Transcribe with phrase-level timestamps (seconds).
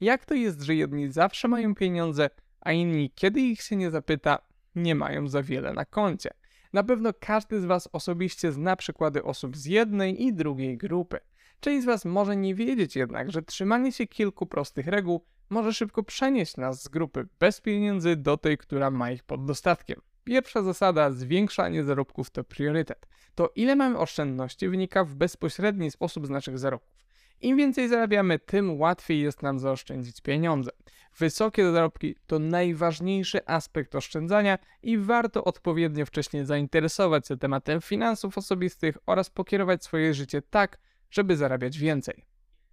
[0.00, 4.38] Jak to jest, że jedni zawsze mają pieniądze, a inni, kiedy ich się nie zapyta,
[4.74, 6.30] nie mają za wiele na koncie?
[6.72, 11.18] Na pewno każdy z Was osobiście zna przykłady osób z jednej i drugiej grupy.
[11.60, 16.02] Część z Was może nie wiedzieć jednak, że trzymanie się kilku prostych reguł może szybko
[16.02, 20.00] przenieść nas z grupy bez pieniędzy do tej, która ma ich pod dostatkiem.
[20.24, 23.06] Pierwsza zasada zwiększanie zarobków to priorytet.
[23.34, 27.07] To ile mamy oszczędności wynika w bezpośredni sposób z naszych zarobków.
[27.40, 30.70] Im więcej zarabiamy, tym łatwiej jest nam zaoszczędzić pieniądze.
[31.18, 38.98] Wysokie zarobki to najważniejszy aspekt oszczędzania i warto odpowiednio wcześniej zainteresować się tematem finansów osobistych
[39.06, 40.78] oraz pokierować swoje życie tak,
[41.10, 42.24] żeby zarabiać więcej.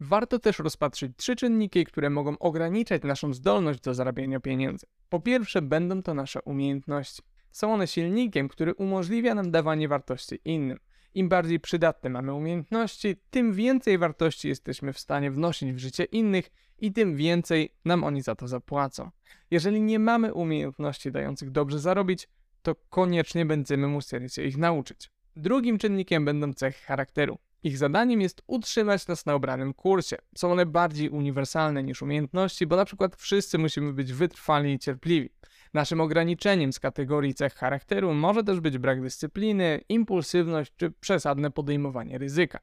[0.00, 4.86] Warto też rozpatrzyć trzy czynniki, które mogą ograniczać naszą zdolność do zarabiania pieniędzy.
[5.08, 7.22] Po pierwsze, będą to nasze umiejętności.
[7.50, 10.78] Są one silnikiem, który umożliwia nam dawanie wartości innym.
[11.18, 16.50] Im bardziej przydatne mamy umiejętności, tym więcej wartości jesteśmy w stanie wnosić w życie innych
[16.78, 19.10] i tym więcej nam oni za to zapłacą.
[19.50, 22.28] Jeżeli nie mamy umiejętności dających dobrze zarobić,
[22.62, 25.10] to koniecznie będziemy musieli się ich nauczyć.
[25.36, 27.38] Drugim czynnikiem będą cechy charakteru.
[27.62, 30.16] Ich zadaniem jest utrzymać nas na obranym kursie.
[30.36, 35.30] Są one bardziej uniwersalne niż umiejętności, bo na przykład wszyscy musimy być wytrwali i cierpliwi.
[35.74, 42.18] Naszym ograniczeniem z kategorii cech charakteru może też być brak dyscypliny, impulsywność czy przesadne podejmowanie
[42.18, 42.58] ryzyka.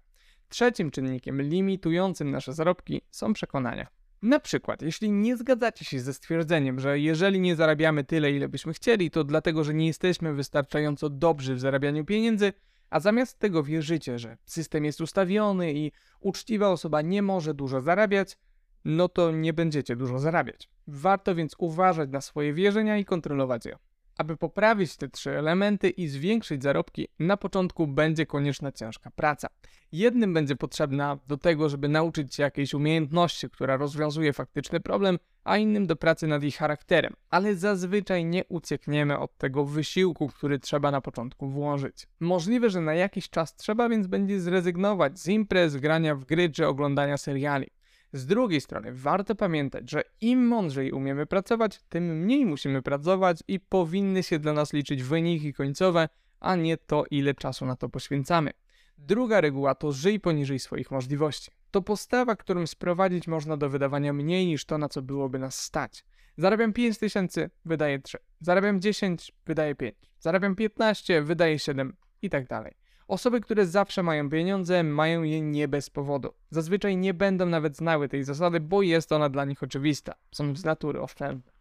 [0.49, 3.87] Trzecim czynnikiem limitującym nasze zarobki są przekonania.
[4.21, 8.73] Na przykład, jeśli nie zgadzacie się ze stwierdzeniem, że jeżeli nie zarabiamy tyle, ile byśmy
[8.73, 12.53] chcieli, to dlatego, że nie jesteśmy wystarczająco dobrzy w zarabianiu pieniędzy,
[12.89, 18.37] a zamiast tego wierzycie, że system jest ustawiony i uczciwa osoba nie może dużo zarabiać,
[18.85, 20.69] no to nie będziecie dużo zarabiać.
[20.87, 23.77] Warto więc uważać na swoje wierzenia i kontrolować je.
[24.17, 29.47] Aby poprawić te trzy elementy i zwiększyć zarobki, na początku będzie konieczna ciężka praca.
[29.91, 35.57] Jednym będzie potrzebna do tego, żeby nauczyć się jakiejś umiejętności, która rozwiązuje faktyczny problem, a
[35.57, 37.13] innym do pracy nad ich charakterem.
[37.29, 42.07] Ale zazwyczaj nie uciekniemy od tego wysiłku, który trzeba na początku włożyć.
[42.19, 46.67] Możliwe, że na jakiś czas trzeba więc będzie zrezygnować z imprez, grania w gry czy
[46.67, 47.67] oglądania seriali.
[48.15, 53.59] Z drugiej strony, warto pamiętać, że im mądrzej umiemy pracować, tym mniej musimy pracować i
[53.59, 56.09] powinny się dla nas liczyć wyniki końcowe,
[56.39, 58.51] a nie to, ile czasu na to poświęcamy.
[58.97, 61.51] Druga reguła to żyj poniżej swoich możliwości.
[61.71, 66.05] To postawa, którą sprowadzić można do wydawania mniej niż to, na co byłoby nas stać.
[66.37, 68.17] Zarabiam 5 tysięcy, wydaję 3.
[68.39, 69.95] Zarabiam 10, wydaję 5.
[70.19, 72.84] Zarabiam 15, wydaję 7 i tak dalej.
[73.07, 76.33] Osoby, które zawsze mają pieniądze, mają je nie bez powodu.
[76.49, 80.13] Zazwyczaj nie będą nawet znały tej zasady, bo jest ona dla nich oczywista.
[80.31, 81.51] Są z natury oszczędne.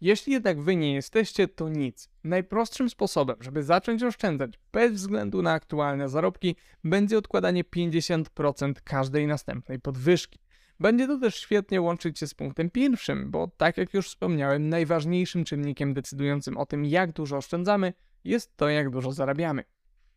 [0.00, 2.08] Jeśli jednak wy nie jesteście, to nic.
[2.24, 9.80] Najprostszym sposobem, żeby zacząć oszczędzać bez względu na aktualne zarobki, będzie odkładanie 50% każdej następnej
[9.80, 10.38] podwyżki.
[10.80, 15.44] Będzie to też świetnie łączyć się z punktem pierwszym, bo tak jak już wspomniałem, najważniejszym
[15.44, 17.92] czynnikiem decydującym o tym, jak dużo oszczędzamy,
[18.24, 19.64] jest to, jak dużo zarabiamy.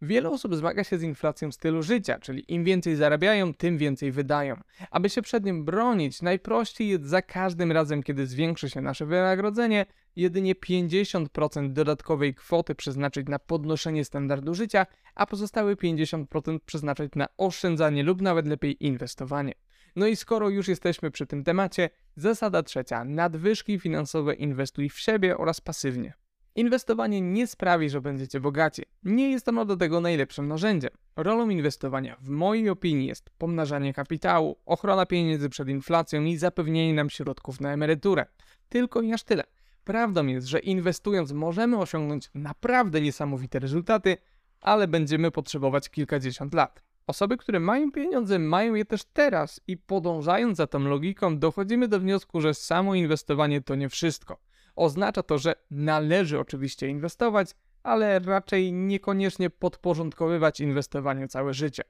[0.01, 4.61] Wiele osób zmaga się z inflacją stylu życia, czyli im więcej zarabiają, tym więcej wydają.
[4.91, 9.85] Aby się przed nim bronić, najprościej jest za każdym razem, kiedy zwiększy się nasze wynagrodzenie,
[10.15, 18.03] jedynie 50% dodatkowej kwoty przeznaczyć na podnoszenie standardu życia, a pozostałe 50% przeznaczyć na oszczędzanie
[18.03, 19.53] lub nawet lepiej inwestowanie.
[19.95, 25.37] No i skoro już jesteśmy przy tym temacie, zasada trzecia: nadwyżki finansowe inwestuj w siebie
[25.37, 26.13] oraz pasywnie.
[26.57, 28.83] Inwestowanie nie sprawi, że będziecie bogaci.
[29.03, 30.91] Nie jest ono do tego najlepszym narzędziem.
[31.15, 37.09] Rolą inwestowania, w mojej opinii, jest pomnażanie kapitału, ochrona pieniędzy przed inflacją i zapewnienie nam
[37.09, 38.25] środków na emeryturę.
[38.69, 39.43] Tylko i aż tyle.
[39.83, 44.17] Prawdą jest, że inwestując możemy osiągnąć naprawdę niesamowite rezultaty,
[44.61, 46.83] ale będziemy potrzebować kilkadziesiąt lat.
[47.07, 51.99] Osoby, które mają pieniądze, mają je też teraz i podążając za tą logiką, dochodzimy do
[51.99, 54.37] wniosku, że samo inwestowanie to nie wszystko.
[54.77, 57.51] Oznacza to, że należy oczywiście inwestować,
[57.83, 61.83] ale raczej niekoniecznie podporządkowywać inwestowaniu całe życie.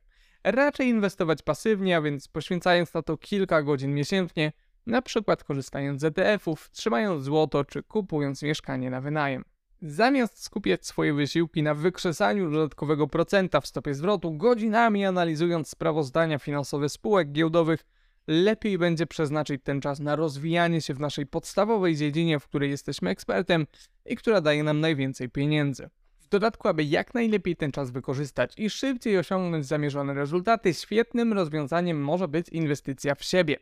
[0.43, 4.51] Raczej inwestować pasywnie, a więc poświęcając na to kilka godzin miesięcznie,
[4.85, 9.45] na przykład korzystając z ETF-ów, trzymając złoto czy kupując mieszkanie na wynajem.
[9.81, 16.89] Zamiast skupiać swoje wysiłki na wykrzesaniu dodatkowego procenta w stopie zwrotu, godzinami analizując sprawozdania finansowe
[16.89, 17.85] spółek giełdowych,
[18.27, 23.09] lepiej będzie przeznaczyć ten czas na rozwijanie się w naszej podstawowej dziedzinie, w której jesteśmy
[23.09, 23.67] ekspertem
[24.05, 25.89] i która daje nam najwięcej pieniędzy.
[26.19, 32.03] W dodatku, aby jak najlepiej ten czas wykorzystać i szybciej osiągnąć zamierzone rezultaty, świetnym rozwiązaniem
[32.03, 33.57] może być inwestycja w siebie.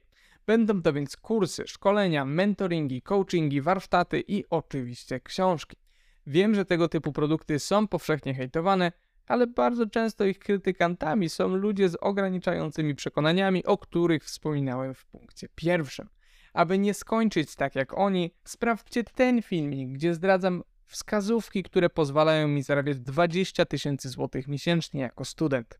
[0.48, 5.78] Będą to więc kursy, szkolenia, mentoringi, coachingi, warsztaty i oczywiście książki.
[6.28, 8.92] Wiem, że tego typu produkty są powszechnie hejtowane,
[9.28, 15.48] ale bardzo często ich krytykantami są ludzie z ograniczającymi przekonaniami, o których wspominałem w punkcie
[15.56, 16.10] pierwszym.
[16.54, 22.64] Aby nie skończyć tak jak oni, sprawdźcie ten filmik, gdzie zdradzam wskazówki, które pozwalają mi
[22.64, 25.80] zarabiać 20 tysięcy złotych miesięcznie jako student.